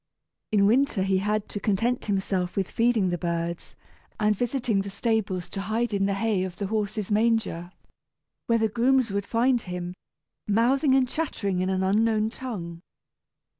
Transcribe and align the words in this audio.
In 0.51 0.65
winter 0.65 1.03
he 1.03 1.19
had 1.19 1.47
to 1.49 1.59
content 1.59 2.05
himself 2.05 2.55
with 2.55 2.71
feeding 2.71 3.09
the 3.11 3.19
birds, 3.19 3.75
and 4.19 4.35
visiting 4.35 4.81
the 4.81 4.89
stables 4.89 5.47
to 5.49 5.61
hide 5.61 5.93
in 5.93 6.07
the 6.07 6.15
hay 6.15 6.43
of 6.43 6.55
the 6.55 6.65
horses' 6.65 7.11
manger, 7.11 7.71
where 8.47 8.57
the 8.57 8.67
grooms 8.67 9.11
would 9.11 9.27
find 9.27 9.61
him, 9.61 9.93
mouthing 10.47 10.95
and 10.95 11.07
chattering 11.07 11.59
in 11.59 11.69
an 11.69 11.83
unknown 11.83 12.31
tongue. 12.31 12.81